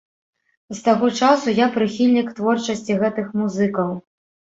[0.77, 3.99] З таго часу я прыхільнік творчасці гэтых музыкаў.